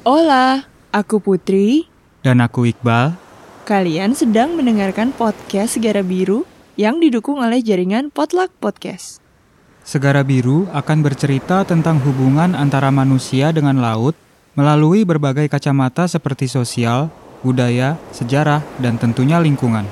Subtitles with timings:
[0.00, 0.64] Hola,
[0.96, 1.84] aku Putri.
[2.24, 3.20] Dan aku Iqbal.
[3.68, 6.48] Kalian sedang mendengarkan podcast Segara Biru
[6.80, 9.20] yang didukung oleh jaringan Potluck Podcast.
[9.84, 14.16] Segara Biru akan bercerita tentang hubungan antara manusia dengan laut
[14.56, 17.12] melalui berbagai kacamata seperti sosial,
[17.44, 19.84] budaya, sejarah, dan tentunya lingkungan.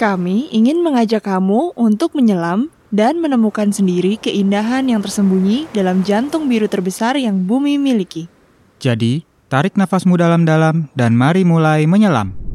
[0.00, 6.72] Kami ingin mengajak kamu untuk menyelam dan menemukan sendiri keindahan yang tersembunyi dalam jantung biru
[6.72, 8.32] terbesar yang bumi miliki.
[8.76, 12.45] Jadi, tarik nafasmu dalam-dalam dan mari mulai menyelam.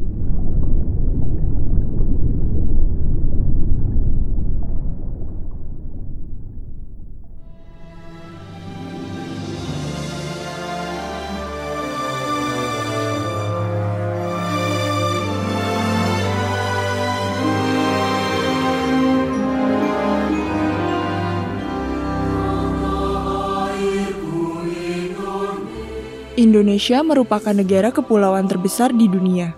[26.42, 29.54] Indonesia merupakan negara kepulauan terbesar di dunia.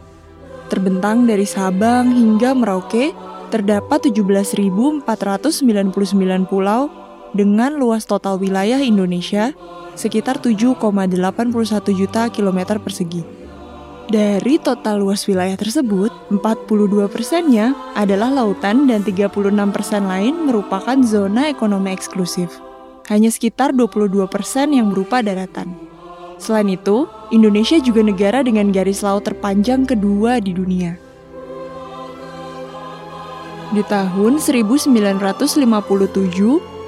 [0.67, 3.15] Terbentang dari Sabang hingga Merauke,
[3.55, 5.07] terdapat 17.499
[6.51, 6.91] pulau
[7.31, 9.55] dengan luas total wilayah Indonesia
[9.95, 10.75] sekitar 7,81
[11.95, 13.23] juta kilometer persegi.
[14.03, 19.31] Dari total luas wilayah tersebut, 42 persennya adalah lautan dan 36
[19.71, 22.51] persen lain merupakan zona ekonomi eksklusif.
[23.07, 25.92] Hanya sekitar 22 persen yang berupa daratan.
[26.43, 30.99] Selain itu, Indonesia juga negara dengan garis laut terpanjang kedua di dunia.
[33.71, 34.91] Di tahun 1957,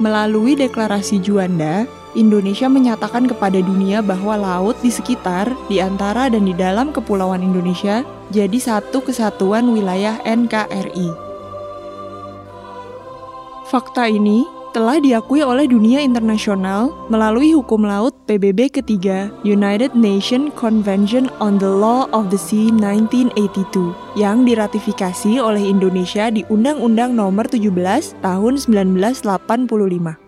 [0.04, 1.88] melalui deklarasi Juanda,
[2.20, 8.04] Indonesia menyatakan kepada dunia bahwa laut di sekitar, di antara dan di dalam kepulauan Indonesia
[8.36, 11.16] jadi satu kesatuan wilayah NKRI.
[13.72, 14.44] Fakta ini
[14.76, 21.72] telah diakui oleh dunia internasional melalui hukum laut PBB ketiga United Nations Convention on the
[21.72, 30.20] Law of the Sea 1982 yang diratifikasi oleh Indonesia di Undang-Undang Nomor 17 Tahun 1985.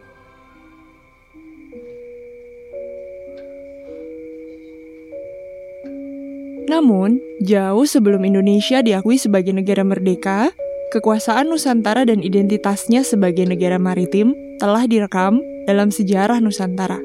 [6.71, 10.55] Namun, jauh sebelum Indonesia diakui sebagai negara merdeka,
[10.87, 16.95] Kekuasaan Nusantara dan identitasnya sebagai negara maritim telah direkam dalam sejarah Nusantara.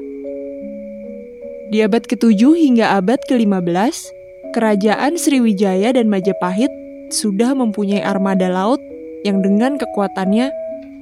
[1.67, 4.15] Di abad ke-7 hingga abad ke-15,
[4.55, 6.71] Kerajaan Sriwijaya dan Majapahit
[7.11, 8.79] sudah mempunyai armada laut
[9.27, 10.47] yang dengan kekuatannya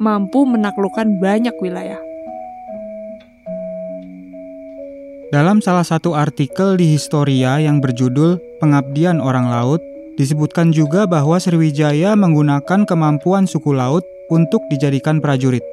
[0.02, 2.02] mampu menaklukkan banyak wilayah.
[5.30, 9.80] Dalam salah satu artikel di Historia yang berjudul Pengabdian Orang Laut,
[10.20, 15.64] Disebutkan juga bahwa Sriwijaya menggunakan kemampuan suku laut untuk dijadikan prajurit.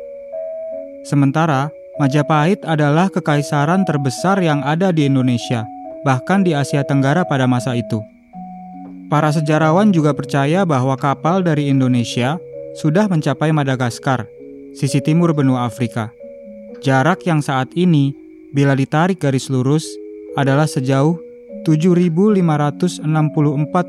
[1.06, 5.66] Sementara, Majapahit adalah kekaisaran terbesar yang ada di Indonesia,
[6.06, 7.98] bahkan di Asia Tenggara pada masa itu.
[9.10, 12.38] Para sejarawan juga percaya bahwa kapal dari Indonesia
[12.78, 14.30] sudah mencapai Madagaskar,
[14.78, 16.14] sisi timur benua Afrika.
[16.78, 18.14] Jarak yang saat ini,
[18.54, 19.82] bila ditarik garis lurus,
[20.38, 21.18] adalah sejauh
[21.64, 23.02] 7.564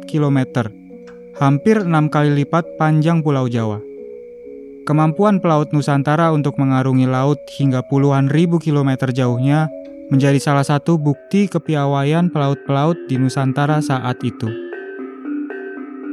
[0.06, 0.40] km,
[1.38, 3.82] hampir enam kali lipat panjang Pulau Jawa.
[4.88, 9.70] Kemampuan pelaut Nusantara untuk mengarungi laut hingga puluhan ribu kilometer jauhnya
[10.10, 14.50] menjadi salah satu bukti kepiawaian pelaut-pelaut di Nusantara saat itu.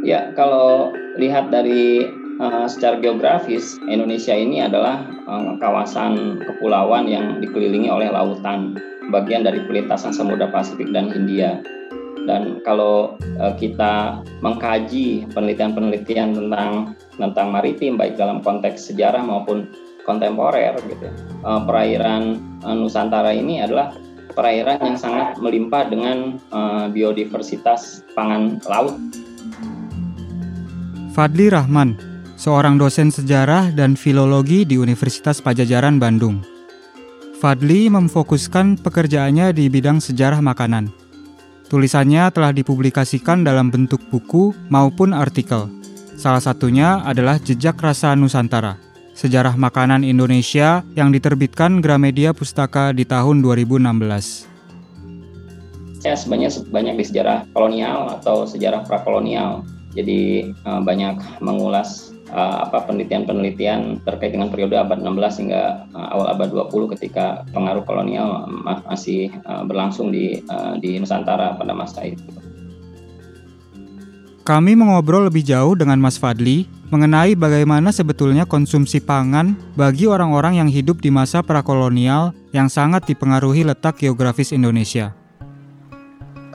[0.04, 2.04] Ya, kalau lihat dari
[2.38, 8.76] uh, secara geografis, Indonesia ini adalah uh, kawasan kepulauan yang dikelilingi oleh lautan
[9.10, 11.62] bagian dari perlintasan Samudra Pasifik dan Hindia.
[12.26, 19.70] Dan kalau uh, kita mengkaji penelitian-penelitian tentang tentang maritim baik dalam konteks sejarah maupun
[20.02, 21.06] kontemporer gitu.
[21.46, 23.94] Uh, perairan uh, Nusantara ini adalah
[24.34, 28.98] perairan yang sangat melimpah dengan uh, biodiversitas pangan laut.
[31.14, 31.96] Fadli Rahman,
[32.36, 36.55] seorang dosen sejarah dan filologi di Universitas Pajajaran Bandung.
[37.46, 40.90] Fadli memfokuskan pekerjaannya di bidang sejarah makanan.
[41.70, 45.70] Tulisannya telah dipublikasikan dalam bentuk buku maupun artikel.
[46.18, 48.82] Salah satunya adalah Jejak Rasa Nusantara,
[49.14, 56.02] sejarah makanan Indonesia yang diterbitkan Gramedia Pustaka di tahun 2016.
[56.02, 59.62] Saya sebenarnya banyak di sejarah kolonial atau sejarah prakolonial.
[59.94, 66.26] Jadi eh, banyak mengulas uh, apa penelitian-penelitian terkait dengan periode abad 16 hingga uh, awal
[66.32, 68.46] abad 20 ketika pengaruh kolonial
[68.86, 72.22] masih uh, berlangsung di uh, di Nusantara pada masa itu.
[74.46, 80.70] Kami mengobrol lebih jauh dengan Mas Fadli mengenai bagaimana sebetulnya konsumsi pangan bagi orang-orang yang
[80.70, 85.25] hidup di masa prakolonial yang sangat dipengaruhi letak geografis Indonesia.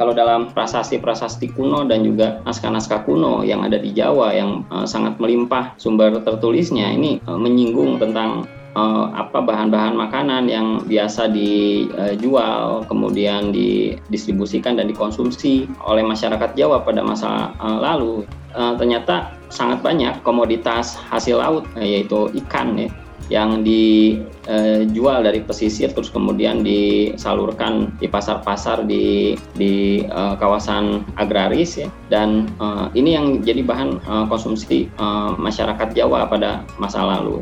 [0.02, 5.22] Kalau dalam prasasti-prasasti kuno dan juga naskah-naskah kuno yang ada di Jawa yang uh, sangat
[5.22, 13.54] melimpah sumber tertulisnya ini uh, menyinggung tentang uh, apa bahan-bahan makanan yang biasa dijual kemudian
[13.54, 18.26] didistribusikan dan dikonsumsi oleh masyarakat Jawa pada masa uh, lalu.
[18.58, 22.90] Uh, ternyata sangat banyak komoditas hasil laut yaitu ikan ya
[23.32, 31.88] yang dijual dari pesisir terus kemudian disalurkan di pasar-pasar di di uh, kawasan agraris ya
[32.12, 37.40] dan uh, ini yang jadi bahan uh, konsumsi uh, masyarakat Jawa pada masa lalu.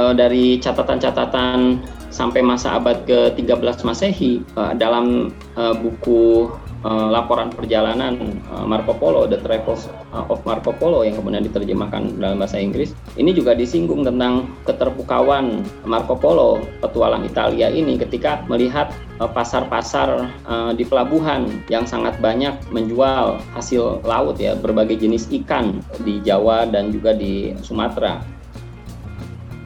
[0.00, 6.48] Uh, dari catatan-catatan sampai masa abad ke-13 Masehi uh, dalam uh, buku
[6.84, 12.40] uh, laporan perjalanan uh, Marco Polo, The Travels of Marco Polo yang kemudian diterjemahkan dalam
[12.40, 12.96] bahasa Inggris.
[13.16, 20.84] Ini juga disinggung tentang keterpukauan Marco Polo, petualang Italia ini ketika melihat pasar-pasar uh, di
[20.88, 27.12] pelabuhan yang sangat banyak menjual hasil laut ya, berbagai jenis ikan di Jawa dan juga
[27.12, 28.24] di Sumatera.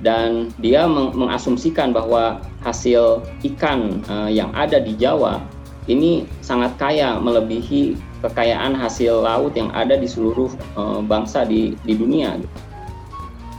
[0.05, 5.41] Dan dia meng mengasumsikan bahwa hasil ikan yang ada di Jawa
[5.89, 10.49] ini sangat kaya melebihi kekayaan hasil laut yang ada di seluruh
[10.81, 12.41] uh, bangsa di di dunia.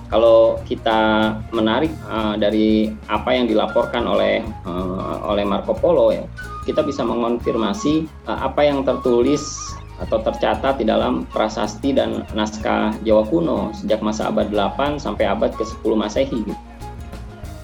[0.10, 6.26] Kalau kita menarik uh, dari apa yang dilaporkan oleh uh, oleh Marco Polo ya,
[6.66, 13.24] kita bisa mengonfirmasi uh, apa yang tertulis atau tercatat di dalam prasasti dan naskah Jawa
[13.32, 16.40] kuno sejak masa abad 8 sampai abad ke-10 Masehi.
[16.44, 16.75] Gitu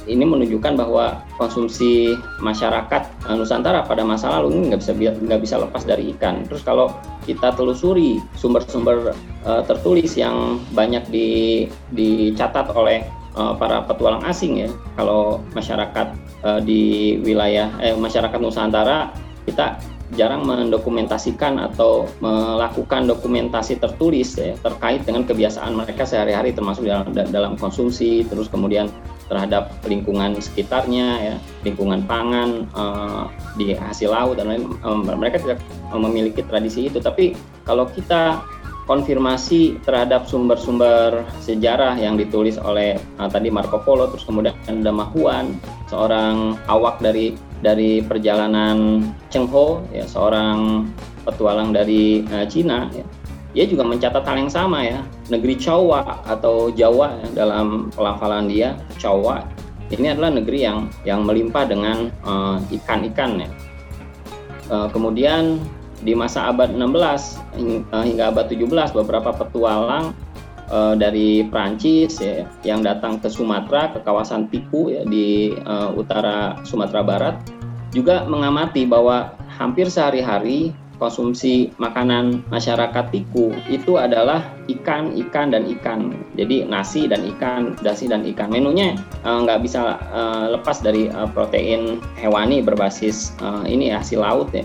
[0.10, 5.56] ini menunjukkan bahwa konsumsi masyarakat eh, Nusantara pada masa lalu ini nggak bisa nggak bisa
[5.62, 6.46] lepas dari ikan.
[6.50, 6.94] Terus kalau
[7.30, 9.14] kita telusuri sumber-sumber
[9.46, 11.30] uh, tertulis yang banyak di,
[11.94, 13.06] dicatat oleh
[13.38, 19.14] uh, para petualang asing ya, kalau masyarakat uh, di wilayah eh, masyarakat Nusantara
[19.46, 19.78] kita
[20.12, 27.54] jarang mendokumentasikan atau melakukan dokumentasi tertulis ya, terkait dengan kebiasaan mereka sehari-hari termasuk dalam, dalam
[27.56, 28.92] konsumsi terus kemudian
[29.32, 31.36] terhadap lingkungan sekitarnya ya.
[31.64, 35.64] Lingkungan pangan uh, di hasil laut dan lain um, mereka tidak
[35.96, 37.00] memiliki tradisi itu.
[37.00, 37.32] Tapi
[37.64, 38.44] kalau kita
[38.92, 45.56] konfirmasi terhadap sumber-sumber sejarah yang ditulis oleh uh, tadi Marco Polo terus kemudian ada Mahuan
[45.88, 50.90] seorang awak dari dari perjalanan Cheng Ho ya seorang
[51.24, 53.06] petualang dari uh, Cina ya
[53.52, 55.00] dia juga mencatat hal yang sama ya.
[55.28, 59.44] Negeri Jawa atau Jawa ya, dalam pelafalan dia Jawa
[59.92, 63.50] ini adalah negeri yang yang melimpah dengan uh, ikan-ikan ya.
[64.72, 65.60] Uh, kemudian
[66.02, 70.16] di masa abad 16 uh, hingga abad 17 beberapa petualang
[70.72, 76.58] uh, dari Prancis ya yang datang ke Sumatera ke kawasan Tiku ya di uh, utara
[76.64, 77.36] Sumatera Barat
[77.92, 80.72] juga mengamati bahwa hampir sehari-hari
[81.02, 86.14] konsumsi makanan masyarakat Tiku itu adalah ikan, ikan dan ikan.
[86.38, 88.54] Jadi nasi dan ikan, dasi dan ikan.
[88.54, 88.94] Menunya
[89.26, 94.62] uh, nggak bisa uh, lepas dari uh, protein hewani berbasis uh, ini hasil laut ya.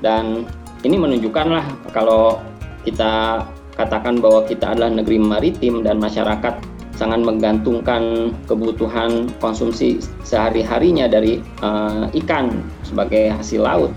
[0.00, 0.48] Dan
[0.88, 2.40] ini menunjukkanlah kalau
[2.88, 3.44] kita
[3.76, 6.56] katakan bahwa kita adalah negeri maritim dan masyarakat
[6.94, 13.90] sangat menggantungkan kebutuhan konsumsi sehari-harinya dari uh, ikan sebagai hasil laut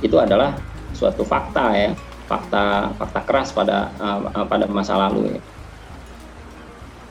[0.00, 0.56] itu adalah
[0.96, 1.90] suatu fakta ya
[2.30, 5.40] fakta fakta keras pada uh, pada masa lalu ya.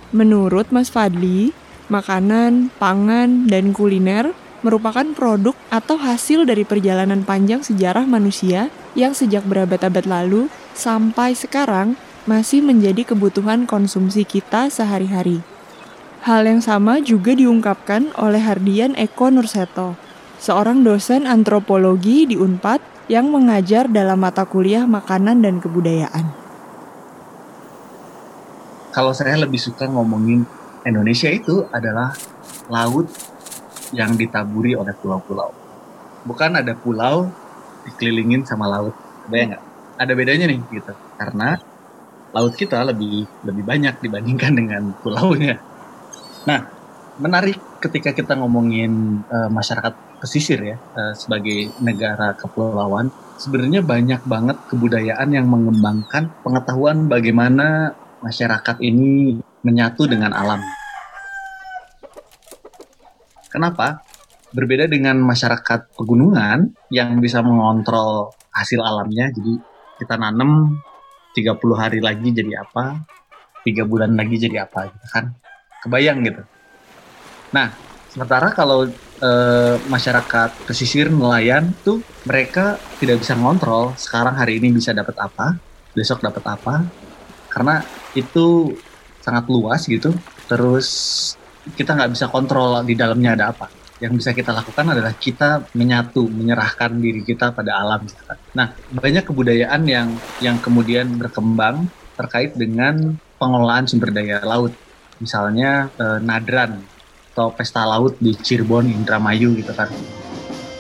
[0.10, 1.53] Menurut Mas Fadli,
[1.86, 4.34] makanan, pangan, dan kuliner
[4.65, 11.96] merupakan produk atau hasil dari perjalanan panjang sejarah manusia yang sejak berabad-abad lalu sampai sekarang
[12.27, 15.46] masih menjadi kebutuhan konsumsi kita sehari-hari.
[16.25, 19.96] Hal yang sama juga diungkapkan oleh Hardian Eko Nurseto,
[20.39, 26.25] seorang dosen antropologi di UNPAD yang mengajar dalam mata kuliah makanan dan kebudayaan.
[28.96, 30.48] Kalau saya lebih suka ngomongin
[30.88, 32.15] Indonesia itu adalah
[32.72, 33.12] laut
[33.91, 35.51] yang ditaburi oleh pulau-pulau.
[36.24, 37.27] Bukan ada pulau
[37.86, 38.96] dikelilingin sama laut.
[39.27, 39.63] Ada nggak?
[40.00, 40.93] Ada bedanya nih gitu.
[41.19, 41.60] Karena
[42.31, 45.60] laut kita lebih lebih banyak dibandingkan dengan pulaunya.
[46.48, 46.78] Nah,
[47.20, 54.58] menarik ketika kita ngomongin uh, masyarakat pesisir ya uh, sebagai negara kepulauan sebenarnya banyak banget
[54.68, 60.60] kebudayaan yang mengembangkan pengetahuan bagaimana masyarakat ini menyatu dengan alam.
[63.50, 64.04] Kenapa?
[64.52, 69.32] Berbeda dengan masyarakat pegunungan yang bisa mengontrol hasil alamnya.
[69.32, 69.58] Jadi
[69.98, 70.78] kita nanam
[71.34, 73.08] 30 hari lagi jadi apa,
[73.64, 75.34] tiga bulan lagi jadi apa gitu kan.
[75.86, 76.44] Kebayang gitu.
[77.50, 78.89] Nah, Sementara kalau
[79.22, 79.32] e,
[79.86, 85.53] masyarakat pesisir nelayan tuh mereka tidak bisa ngontrol sekarang hari ini bisa dapat apa,
[85.94, 86.89] besok dapat apa,
[87.53, 87.86] karena
[88.18, 88.74] itu
[89.22, 90.10] sangat luas gitu.
[90.50, 90.88] Terus
[91.77, 93.70] kita nggak bisa kontrol di dalamnya ada apa.
[94.01, 98.10] Yang bisa kita lakukan adalah kita menyatu, menyerahkan diri kita pada alam.
[98.58, 101.86] Nah, banyak kebudayaan yang yang kemudian berkembang
[102.18, 104.74] terkait dengan pengelolaan sumber daya laut.
[105.22, 106.82] Misalnya e, nadran
[107.33, 109.88] atau pesta laut di Cirebon, Indramayu gitu kan.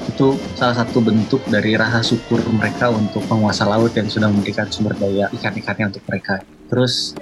[0.09, 4.97] Itu salah satu bentuk dari rasa syukur mereka untuk penguasa laut yang sudah memberikan sumber
[4.97, 6.41] daya ikan-ikannya untuk mereka.
[6.69, 7.13] Terus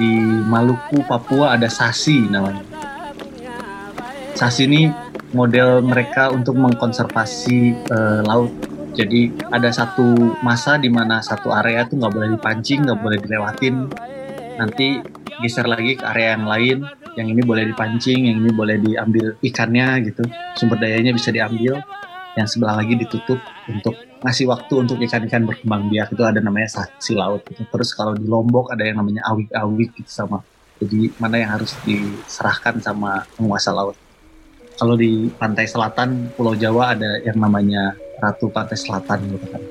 [0.00, 2.64] di Maluku, Papua ada sasi namanya.
[4.32, 4.88] Sasi ini
[5.36, 8.52] model mereka untuk mengkonservasi uh, laut.
[8.92, 13.88] Jadi ada satu masa di mana satu area tuh nggak boleh dipancing, nggak boleh dilewatin.
[14.56, 15.00] Nanti
[15.40, 16.78] geser lagi ke area yang lain,
[17.16, 20.22] yang ini boleh dipancing, yang ini boleh diambil ikannya gitu,
[20.56, 21.80] sumber dayanya bisa diambil,
[22.36, 27.12] yang sebelah lagi ditutup untuk ngasih waktu untuk ikan-ikan berkembang biak itu ada namanya saksi
[27.18, 27.42] laut.
[27.44, 27.66] Gitu.
[27.68, 30.40] Terus kalau di Lombok ada yang namanya awik-awik gitu sama.
[30.78, 33.94] Jadi mana yang harus diserahkan sama penguasa laut.
[34.78, 39.62] Kalau di pantai selatan Pulau Jawa ada yang namanya Ratu Pantai Selatan gitu kan.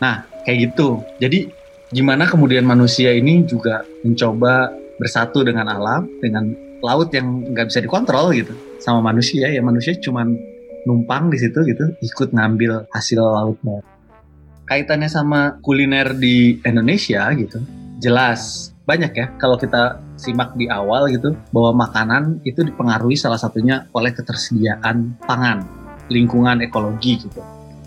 [0.00, 1.04] Nah kayak gitu.
[1.20, 1.50] Jadi
[1.92, 6.52] gimana kemudian manusia ini juga mencoba bersatu dengan alam, dengan
[6.82, 8.52] laut yang nggak bisa dikontrol gitu
[8.82, 9.62] sama manusia ya.
[9.62, 10.34] Manusia cuman
[10.84, 13.82] numpang di situ gitu ikut ngambil hasil lautnya.
[14.68, 17.62] Kaitannya sama kuliner di Indonesia gitu
[17.98, 18.72] jelas.
[18.84, 24.12] Banyak ya kalau kita simak di awal gitu bahwa makanan itu dipengaruhi salah satunya oleh
[24.12, 25.64] ketersediaan pangan
[26.08, 27.40] lingkungan ekologi gitu.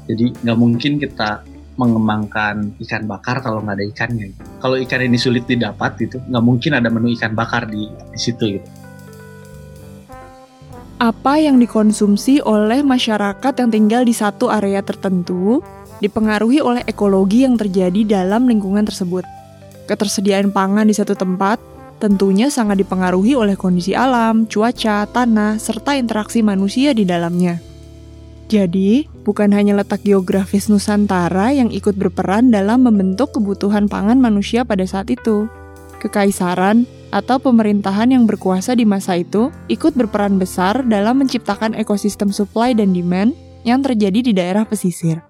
[0.06, 1.42] Jadi nggak mungkin kita
[1.82, 4.30] mengembangkan ikan bakar kalau nggak ada ikannya.
[4.62, 8.62] Kalau ikan ini sulit didapat gitu, nggak mungkin ada menu ikan bakar di, di situ
[8.62, 8.70] gitu.
[11.02, 15.66] Apa yang dikonsumsi oleh masyarakat yang tinggal di satu area tertentu
[15.98, 19.26] dipengaruhi oleh ekologi yang terjadi dalam lingkungan tersebut.
[19.90, 21.58] Ketersediaan pangan di satu tempat
[22.02, 27.62] tentunya sangat dipengaruhi oleh kondisi alam, cuaca, tanah, serta interaksi manusia di dalamnya.
[28.50, 34.86] Jadi, bukan hanya letak geografis Nusantara yang ikut berperan dalam membentuk kebutuhan pangan manusia pada
[34.86, 35.46] saat itu.
[36.02, 42.74] Kekaisaran atau pemerintahan yang berkuasa di masa itu ikut berperan besar dalam menciptakan ekosistem supply
[42.74, 45.22] dan demand yang terjadi di daerah pesisir.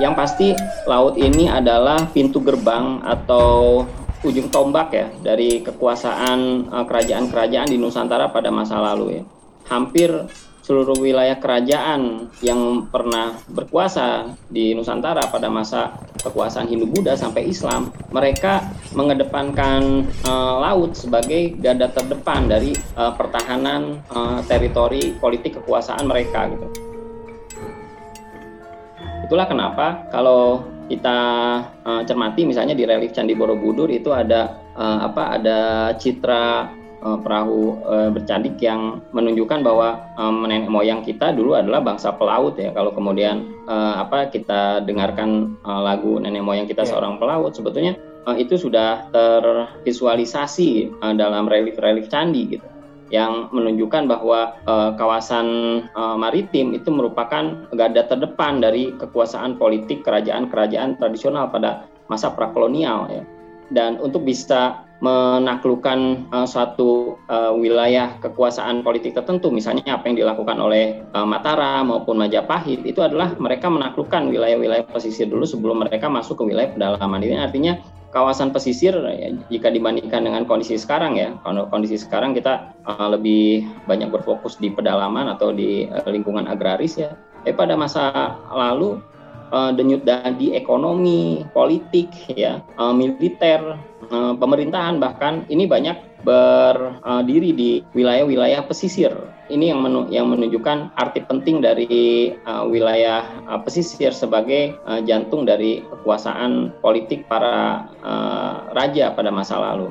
[0.00, 0.48] Yang pasti,
[0.88, 3.84] laut ini adalah pintu gerbang atau
[4.22, 9.22] ujung tombak ya dari kekuasaan eh, kerajaan-kerajaan di Nusantara pada masa lalu ya
[9.66, 10.10] hampir
[10.62, 18.70] seluruh wilayah kerajaan yang pernah berkuasa di Nusantara pada masa kekuasaan Hindu-Buddha sampai Islam, mereka
[18.94, 26.66] mengedepankan uh, laut sebagai garda terdepan dari uh, pertahanan uh, teritori politik kekuasaan mereka gitu.
[29.26, 31.18] Itulah kenapa kalau kita
[31.82, 35.60] uh, cermati misalnya di relief Candi Borobudur itu ada uh, apa ada
[35.96, 36.68] citra
[37.02, 42.56] uh, perahu uh, bercandik yang menunjukkan bahwa um, nenek moyang kita dulu adalah bangsa pelaut
[42.56, 42.70] ya.
[42.70, 46.90] Kalau kemudian uh, apa kita dengarkan uh, lagu nenek moyang kita yeah.
[46.94, 52.66] seorang pelaut, sebetulnya uh, itu sudah tervisualisasi uh, dalam relief-relief candi gitu
[53.12, 55.46] yang menunjukkan bahwa uh, kawasan
[55.92, 63.22] uh, maritim itu merupakan garda terdepan dari kekuasaan politik kerajaan-kerajaan tradisional pada masa prakolonial ya.
[63.72, 70.62] Dan untuk bisa menaklukkan uh, suatu uh, wilayah kekuasaan politik tertentu, misalnya apa yang dilakukan
[70.62, 76.38] oleh uh, Mataram maupun Majapahit, itu adalah mereka menaklukkan wilayah-wilayah pesisir dulu sebelum mereka masuk
[76.38, 77.18] ke wilayah pedalaman.
[77.18, 77.82] Ini artinya
[78.14, 81.34] kawasan pesisir ya, jika dibandingkan dengan kondisi sekarang ya,
[81.72, 87.18] kondisi sekarang kita uh, lebih banyak berfokus di pedalaman atau di uh, lingkungan agraris ya.
[87.42, 89.02] Eh pada masa lalu
[89.52, 93.76] uh, denyut nadi ekonomi, politik, ya, uh, militer,
[94.08, 99.12] uh, pemerintahan bahkan ini banyak berdiri di wilayah-wilayah pesisir.
[99.50, 102.30] Ini yang yang menunjukkan arti penting dari
[102.70, 103.26] wilayah
[103.66, 107.90] pesisir sebagai jantung dari kekuasaan politik para
[108.70, 109.90] raja pada masa lalu.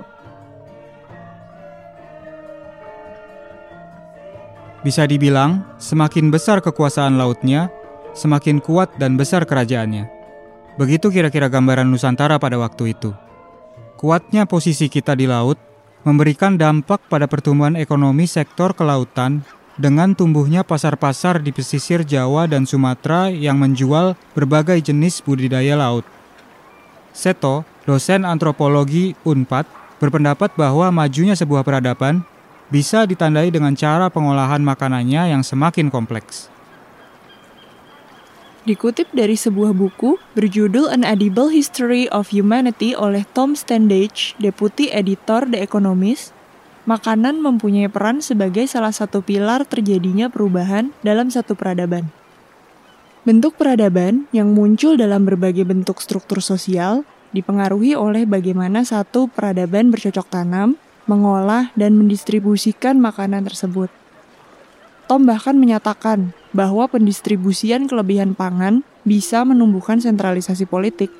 [4.87, 7.69] Bisa dibilang, semakin besar kekuasaan lautnya,
[8.13, 10.07] semakin kuat dan besar kerajaannya.
[10.75, 13.11] Begitu kira-kira gambaran Nusantara pada waktu itu.
[13.99, 15.59] Kuatnya posisi kita di laut
[16.01, 19.45] memberikan dampak pada pertumbuhan ekonomi sektor kelautan
[19.79, 26.03] dengan tumbuhnya pasar-pasar di pesisir Jawa dan Sumatera yang menjual berbagai jenis budidaya laut.
[27.15, 29.65] Seto, dosen antropologi UNPAD,
[29.97, 32.25] berpendapat bahwa majunya sebuah peradaban
[32.71, 36.50] bisa ditandai dengan cara pengolahan makanannya yang semakin kompleks.
[38.61, 45.49] Dikutip dari sebuah buku berjudul An Edible History of Humanity oleh Tom Standage, Deputi Editor
[45.49, 46.29] The Economist,
[46.85, 52.13] makanan mempunyai peran sebagai salah satu pilar terjadinya perubahan dalam satu peradaban.
[53.25, 57.01] Bentuk peradaban yang muncul dalam berbagai bentuk struktur sosial
[57.33, 60.77] dipengaruhi oleh bagaimana satu peradaban bercocok tanam,
[61.09, 63.89] mengolah, dan mendistribusikan makanan tersebut.
[65.11, 71.11] Tom bahkan menyatakan bahwa pendistribusian kelebihan pangan bisa menumbuhkan sentralisasi politik.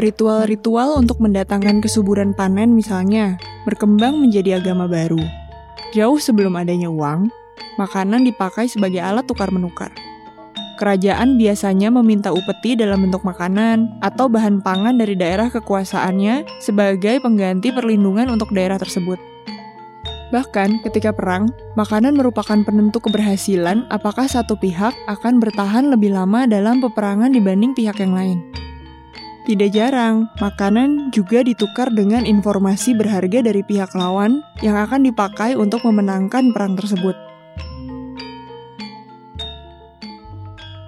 [0.00, 3.36] Ritual-ritual untuk mendatangkan kesuburan panen misalnya
[3.68, 5.20] berkembang menjadi agama baru.
[5.92, 7.28] Jauh sebelum adanya uang,
[7.76, 9.92] makanan dipakai sebagai alat tukar-menukar.
[10.80, 17.76] Kerajaan biasanya meminta upeti dalam bentuk makanan atau bahan pangan dari daerah kekuasaannya sebagai pengganti
[17.76, 19.35] perlindungan untuk daerah tersebut.
[20.34, 26.82] Bahkan ketika perang, makanan merupakan penentu keberhasilan apakah satu pihak akan bertahan lebih lama dalam
[26.82, 28.42] peperangan dibanding pihak yang lain.
[29.46, 35.86] Tidak jarang, makanan juga ditukar dengan informasi berharga dari pihak lawan yang akan dipakai untuk
[35.86, 37.14] memenangkan perang tersebut.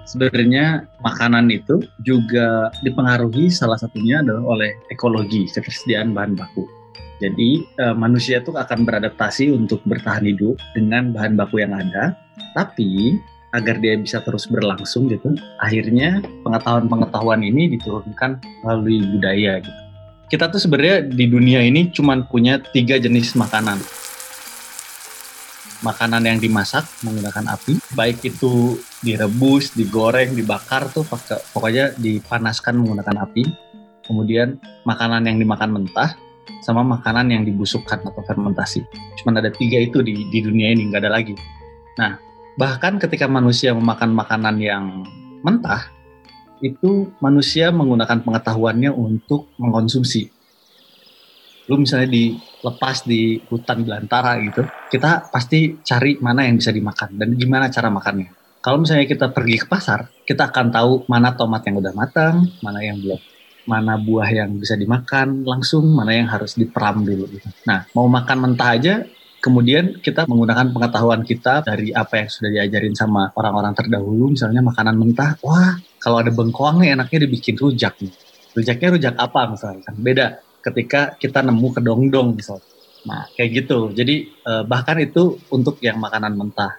[0.03, 6.78] Sebenarnya makanan itu juga dipengaruhi salah satunya adalah oleh ekologi, ketersediaan bahan baku.
[7.19, 12.15] Jadi uh, manusia itu akan beradaptasi untuk bertahan hidup dengan bahan baku yang ada,
[12.55, 13.19] tapi
[13.51, 19.81] agar dia bisa terus berlangsung gitu, akhirnya pengetahuan-pengetahuan ini diturunkan melalui budaya gitu.
[20.29, 23.81] Kita tuh sebenarnya di dunia ini cuma punya tiga jenis makanan.
[25.81, 31.07] Makanan yang dimasak menggunakan api, baik itu direbus, digoreng, dibakar tuh
[31.55, 33.43] pokoknya dipanaskan menggunakan api.
[34.05, 36.13] Kemudian makanan yang dimakan mentah,
[36.59, 38.83] sama makanan yang dibusukkan atau fermentasi.
[39.19, 41.35] Cuma ada tiga itu di, di dunia ini, nggak ada lagi.
[41.99, 42.19] Nah,
[42.59, 44.83] bahkan ketika manusia memakan makanan yang
[45.43, 45.87] mentah,
[46.59, 50.27] itu manusia menggunakan pengetahuannya untuk mengkonsumsi.
[51.71, 57.37] Lu misalnya dilepas di hutan belantara gitu, kita pasti cari mana yang bisa dimakan dan
[57.37, 58.35] gimana cara makannya.
[58.59, 62.83] Kalau misalnya kita pergi ke pasar, kita akan tahu mana tomat yang udah matang, mana
[62.83, 67.27] yang belum mana buah yang bisa dimakan langsung, mana yang harus diperam dulu.
[67.27, 67.47] Gitu.
[67.67, 68.93] Nah, mau makan mentah aja,
[69.39, 74.95] kemudian kita menggunakan pengetahuan kita dari apa yang sudah diajarin sama orang-orang terdahulu, misalnya makanan
[74.95, 78.13] mentah, wah kalau ada bengkoang nih enaknya dibikin rujak nih.
[78.55, 80.27] Rujaknya rujak apa misalnya, beda
[80.59, 82.67] ketika kita nemu kedongdong misalnya.
[83.07, 83.95] Nah, kayak gitu.
[83.95, 86.75] Jadi eh, bahkan itu untuk yang makanan mentah.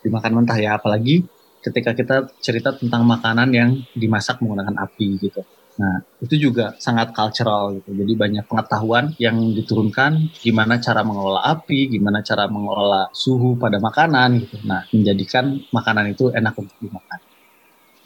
[0.00, 1.22] Dimakan mentah ya, apalagi
[1.60, 5.44] ketika kita cerita tentang makanan yang dimasak menggunakan api gitu.
[5.80, 7.96] Nah, itu juga sangat cultural gitu.
[7.96, 14.44] Jadi banyak pengetahuan yang diturunkan gimana cara mengelola api, gimana cara mengelola suhu pada makanan
[14.44, 14.60] gitu.
[14.68, 17.18] Nah, menjadikan makanan itu enak untuk dimakan.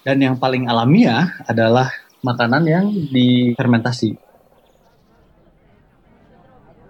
[0.07, 1.91] Dan yang paling alamiah adalah
[2.23, 4.23] makanan yang difermentasi.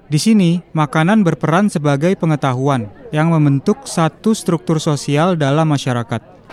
[0.04, 6.43] Di sini, makanan berperan sebagai pengetahuan yang membentuk satu struktur sosial dalam masyarakat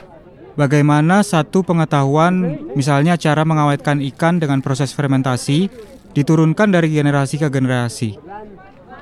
[0.55, 5.71] bagaimana satu pengetahuan, misalnya cara mengawetkan ikan dengan proses fermentasi,
[6.11, 8.19] diturunkan dari generasi ke generasi.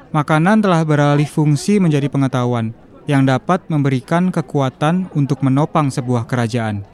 [0.10, 2.74] Makanan telah beralih fungsi menjadi pengetahuan
[3.06, 6.86] yang dapat memberikan kekuatan untuk menopang sebuah kerajaan.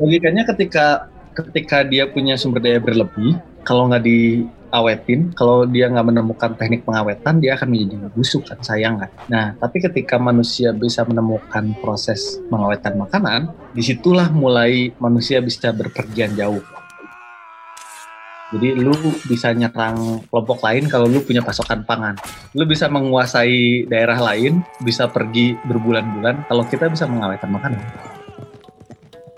[0.00, 6.06] Logikanya ketika ketika dia punya sumber daya berlebih, kalau nggak di awetin, kalau dia nggak
[6.10, 9.10] menemukan teknik pengawetan, dia akan menjadi busuk kan, sayang kan.
[9.30, 16.34] Nah, tapi ketika manusia bisa menemukan proses pengawetan makanan, di situlah mulai manusia bisa berpergian
[16.34, 16.60] jauh.
[18.54, 18.94] Jadi lu
[19.26, 22.14] bisa nyerang kelompok lain kalau lu punya pasokan pangan.
[22.54, 27.82] Lu bisa menguasai daerah lain, bisa pergi berbulan-bulan kalau kita bisa mengawetan makanan.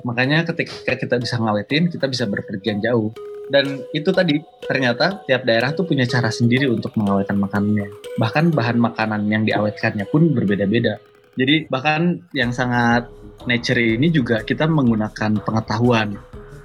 [0.05, 3.11] Makanya ketika kita bisa ngawetin, kita bisa berpergian jauh
[3.47, 7.87] dan itu tadi ternyata tiap daerah tuh punya cara sendiri untuk mengawetkan makanannya.
[8.19, 10.99] Bahkan bahan makanan yang diawetkannya pun berbeda-beda.
[11.37, 13.07] Jadi bahkan yang sangat
[13.47, 16.19] nature ini juga kita menggunakan pengetahuan.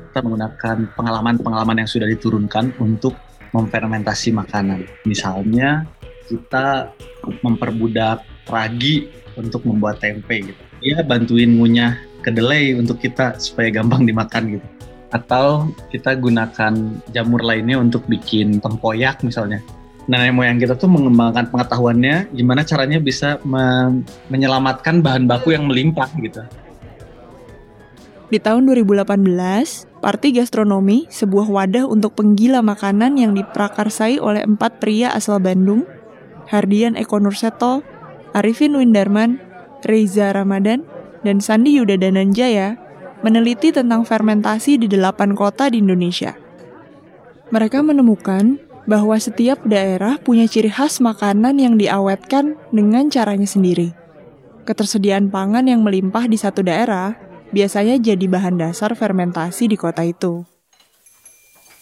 [0.09, 3.13] Kita menggunakan pengalaman-pengalaman yang sudah diturunkan untuk
[3.53, 4.87] memfermentasi makanan.
[5.05, 5.85] Misalnya
[6.25, 6.95] kita
[7.45, 10.61] memperbudak ragi untuk membuat tempe gitu.
[10.81, 14.67] Ya bantuin ngunyah kedelai untuk kita supaya gampang dimakan gitu
[15.11, 16.73] atau kita gunakan
[17.11, 19.59] jamur lainnya untuk bikin tempoyak misalnya.
[20.09, 24.01] Nenek moyang kita tuh mengembangkan pengetahuannya gimana caranya bisa men
[24.33, 26.41] menyelamatkan bahan baku yang melimpah gitu.
[28.31, 29.03] Di tahun 2018,
[29.99, 35.83] Parti Gastronomi, sebuah wadah untuk penggila makanan yang diprakarsai oleh empat pria asal Bandung,
[36.47, 37.83] Hardian Eko Nurseto,
[38.31, 39.43] Arifin Windarman,
[39.83, 40.87] Reza Ramadan,
[41.27, 42.79] dan Sandi Yuda Dananjaya,
[43.21, 46.37] meneliti tentang fermentasi di delapan kota di Indonesia.
[47.49, 53.93] Mereka menemukan bahwa setiap daerah punya ciri khas makanan yang diawetkan dengan caranya sendiri.
[54.65, 57.17] Ketersediaan pangan yang melimpah di satu daerah
[57.51, 60.50] biasanya jadi bahan dasar fermentasi di kota itu.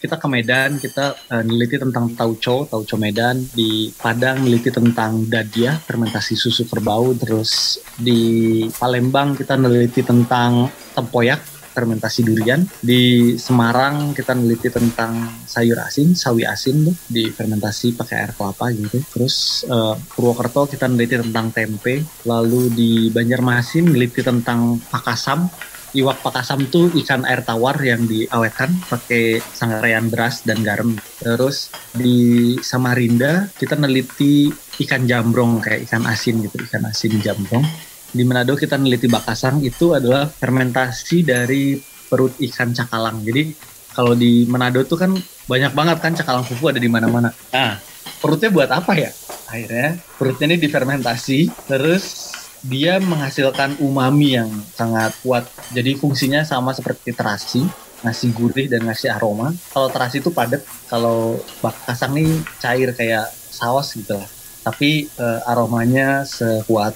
[0.00, 3.36] Kita ke Medan, kita uh, neliti tentang tauco, tauco Medan.
[3.52, 7.12] Di Padang neliti tentang dadia, fermentasi susu kerbau.
[7.12, 11.44] Terus di Palembang kita neliti tentang tempoyak,
[11.76, 12.64] fermentasi durian.
[12.80, 18.72] Di Semarang kita neliti tentang sayur asin, sawi asin tuh, di fermentasi pakai air kelapa
[18.72, 19.04] gitu.
[19.04, 22.00] Terus uh, Purwokerto kita neliti tentang tempe.
[22.24, 25.44] Lalu di Banjarmasin neliti tentang pakasam,
[25.94, 30.94] iwak pakasam tuh ikan air tawar yang diawetkan pakai sangarayan beras dan garam.
[31.18, 34.50] Terus di Samarinda kita neliti
[34.86, 37.64] ikan jambrong kayak ikan asin gitu, ikan asin jambrong.
[38.10, 43.22] Di Manado kita neliti bakasang itu adalah fermentasi dari perut ikan cakalang.
[43.22, 43.54] Jadi
[43.94, 45.14] kalau di Manado tuh kan
[45.46, 47.30] banyak banget kan cakalang fufu ada di mana-mana.
[47.54, 47.78] Nah,
[48.18, 49.10] perutnya buat apa ya?
[49.50, 55.48] Akhirnya perutnya ini difermentasi, terus dia menghasilkan umami yang sangat kuat.
[55.72, 57.64] Jadi fungsinya sama seperti terasi,
[58.04, 59.52] ngasih gurih dan ngasih aroma.
[59.72, 62.28] Kalau terasi itu padat, kalau bak kasang nih
[62.60, 64.28] cair kayak saus gitu lah.
[64.60, 66.92] Tapi uh, aromanya sekuat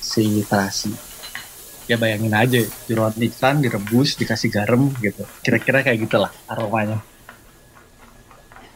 [0.00, 0.92] si terasi.
[1.90, 5.28] Ya bayangin aja, jeruan ikan direbus, dikasih garam gitu.
[5.44, 7.04] Kira-kira kayak gitulah aromanya.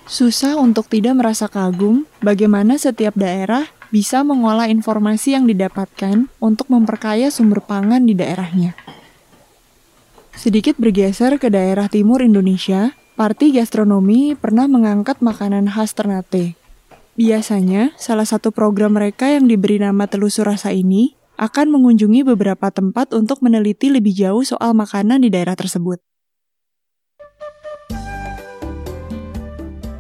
[0.06, 3.66] Susah untuk tidak merasa kagum bagaimana setiap daerah
[3.96, 8.76] bisa mengolah informasi yang didapatkan untuk memperkaya sumber pangan di daerahnya.
[10.36, 16.60] Sedikit bergeser ke daerah timur Indonesia, Parti Gastronomi pernah mengangkat makanan khas Ternate.
[17.16, 23.16] Biasanya, salah satu program mereka yang diberi nama Telusur Rasa ini akan mengunjungi beberapa tempat
[23.16, 26.04] untuk meneliti lebih jauh soal makanan di daerah tersebut.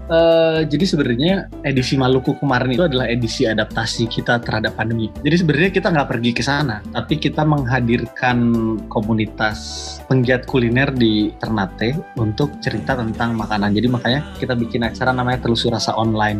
[0.06, 1.34] Uh, jadi sebenarnya
[1.66, 5.10] edisi Maluku kemarin itu adalah edisi adaptasi kita terhadap pandemi.
[5.26, 8.38] Jadi sebenarnya kita nggak pergi ke sana, tapi kita menghadirkan
[8.86, 9.58] komunitas
[10.06, 13.74] penggiat kuliner di Ternate untuk cerita tentang makanan.
[13.74, 16.38] Jadi makanya kita bikin acara namanya Telusur Rasa Online.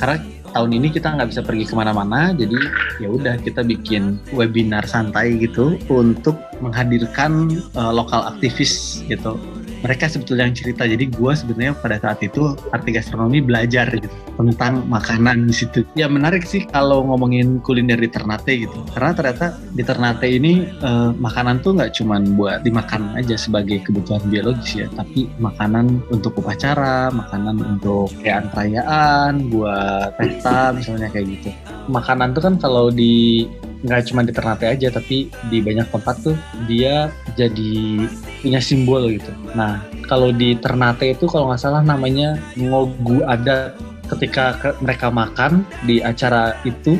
[0.00, 0.16] Karena
[0.56, 2.56] tahun ini kita nggak bisa pergi ke mana-mana, jadi
[3.04, 9.36] ya udah kita bikin webinar santai gitu untuk menghadirkan uh, lokal aktivis gitu
[9.80, 10.84] mereka sebetulnya yang cerita.
[10.84, 15.84] Jadi gue sebenarnya pada saat itu arti gastronomi belajar gitu tentang makanan di situ.
[15.96, 18.78] Ya menarik sih kalau ngomongin kuliner di Ternate gitu.
[18.96, 24.24] Karena ternyata di Ternate ini uh, makanan tuh nggak cuman buat dimakan aja sebagai kebutuhan
[24.28, 24.88] biologis ya.
[24.92, 31.50] Tapi makanan untuk upacara makanan untuk kayak perayaan buat pesta misalnya kayak gitu.
[31.88, 33.48] Makanan tuh kan kalau di
[33.80, 36.36] nggak cuma di Ternate aja tapi di banyak tempat tuh
[36.68, 38.06] dia jadi
[38.44, 39.32] punya simbol gitu.
[39.56, 43.76] Nah kalau di Ternate itu kalau nggak salah namanya ngogu adat.
[44.10, 46.98] Ketika mereka makan di acara itu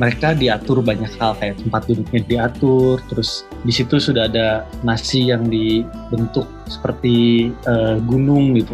[0.00, 5.44] mereka diatur banyak hal kayak tempat duduknya diatur terus di situ sudah ada nasi yang
[5.52, 8.72] dibentuk seperti uh, gunung gitu.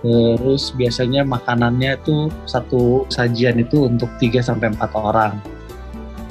[0.00, 5.36] Terus biasanya makanannya itu satu sajian itu untuk 3 sampai empat orang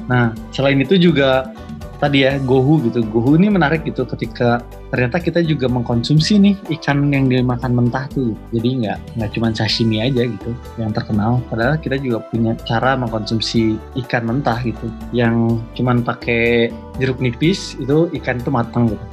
[0.08, 1.52] Nah, selain itu juga
[1.98, 3.04] tadi ya gohu gitu.
[3.04, 8.32] Gohu ini menarik gitu ketika ternyata kita juga mengkonsumsi nih ikan yang dimakan mentah tuh.
[8.54, 11.42] Jadi nggak nggak cuma sashimi aja gitu yang terkenal.
[11.50, 18.08] Padahal kita juga punya cara mengkonsumsi ikan mentah gitu yang cuma pakai jeruk nipis itu
[18.22, 19.04] ikan itu matang gitu.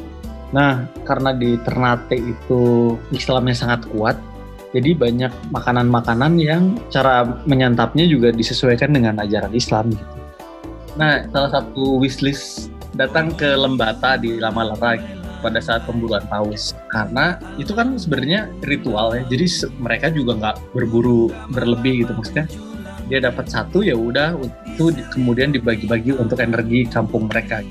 [0.55, 4.15] Nah, karena di Ternate itu Islamnya sangat kuat,
[4.71, 10.24] jadi banyak makanan-makanan yang cara menyantapnya juga disesuaikan dengan ajaran Islam gitu.
[10.95, 14.95] Nah, salah satu wishlist datang ke Lembata di Lama Lara
[15.43, 16.71] pada saat pemburuan paus.
[16.87, 19.27] Karena itu kan sebenarnya ritual ya.
[19.27, 22.47] Jadi mereka juga nggak berburu berlebih gitu maksudnya.
[23.05, 27.61] Dia dapat satu ya udah itu kemudian dibagi-bagi untuk energi kampung mereka.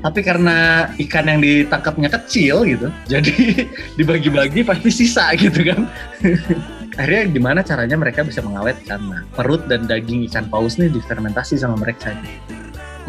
[0.00, 3.68] Tapi karena ikan yang ditangkapnya kecil gitu jadi
[4.00, 5.84] dibagi-bagi pasti sisa gitu kan.
[6.98, 8.98] Akhirnya gimana caranya mereka bisa mengawetkan?
[8.98, 12.16] Nah, perut dan daging ikan paus ini difermentasi sama mereka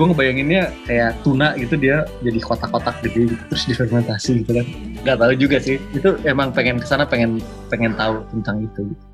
[0.01, 4.65] gue ngebayanginnya kayak tuna gitu dia jadi kotak-kotak gitu terus difermentasi gitu kan
[5.05, 7.37] nggak tahu juga sih itu emang pengen ke sana pengen
[7.69, 9.05] pengen tahu tentang itu gitu.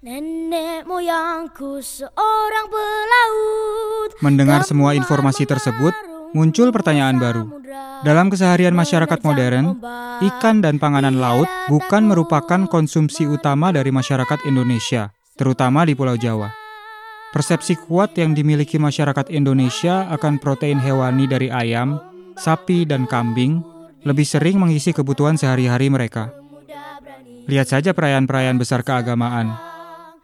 [0.00, 5.92] Nenek moyangku seorang pelaut Mendengar semua informasi tersebut,
[6.32, 7.44] muncul pertanyaan baru.
[8.04, 9.80] Dalam keseharian masyarakat modern,
[10.20, 15.08] ikan dan panganan laut bukan merupakan konsumsi utama dari masyarakat Indonesia,
[15.40, 16.63] terutama di Pulau Jawa.
[17.34, 21.98] Persepsi kuat yang dimiliki masyarakat Indonesia akan protein hewani dari ayam,
[22.38, 23.58] sapi, dan kambing
[24.06, 26.30] lebih sering mengisi kebutuhan sehari-hari mereka.
[27.50, 29.50] Lihat saja perayaan-perayaan besar keagamaan.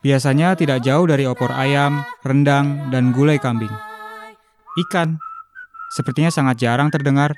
[0.06, 3.74] Biasanya tidak jauh dari opor ayam, rendang, dan gulai kambing.
[4.86, 5.18] Ikan,
[5.90, 7.34] sepertinya sangat jarang terdengar.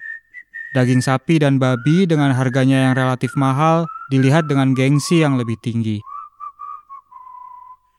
[0.76, 6.11] Daging sapi dan babi dengan harganya yang relatif mahal dilihat dengan gengsi yang lebih tinggi.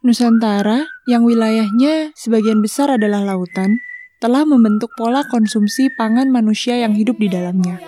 [0.03, 3.79] Nusantara, yang wilayahnya sebagian besar adalah lautan,
[4.19, 7.79] telah membentuk pola konsumsi pangan manusia yang hidup di dalamnya.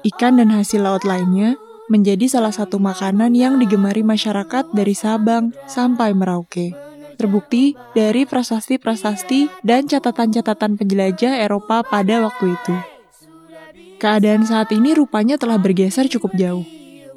[0.00, 1.60] Ikan dan hasil laut lainnya
[1.92, 6.72] menjadi salah satu makanan yang digemari masyarakat dari Sabang sampai Merauke.
[7.20, 12.76] Terbukti dari prasasti-prasasti dan catatan-catatan penjelajah Eropa pada waktu itu.
[14.00, 16.64] Keadaan saat ini rupanya telah bergeser cukup jauh.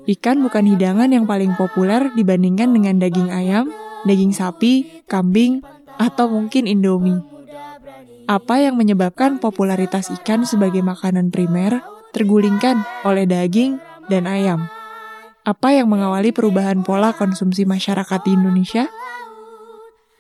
[0.04, 3.72] Ikan bukan hidangan yang paling populer dibandingkan dengan daging ayam
[4.08, 5.64] daging sapi, kambing,
[5.98, 7.22] atau mungkin indomie.
[8.24, 11.84] Apa yang menyebabkan popularitas ikan sebagai makanan primer
[12.16, 14.64] tergulingkan oleh daging dan ayam?
[15.44, 18.88] Apa yang mengawali perubahan pola konsumsi masyarakat di Indonesia?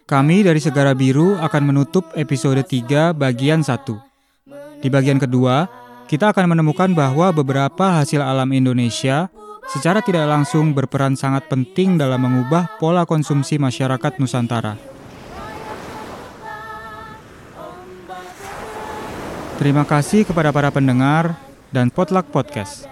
[0.04, 4.84] Kami dari Segara Biru akan menutup episode 3 bagian 1.
[4.84, 5.72] Di bagian kedua,
[6.12, 9.32] kita akan menemukan bahwa beberapa hasil alam Indonesia
[9.74, 14.78] secara tidak langsung berperan sangat penting dalam mengubah pola konsumsi masyarakat Nusantara.
[19.58, 21.34] Terima kasih kepada para pendengar
[21.74, 22.86] dan Potluck Podcast.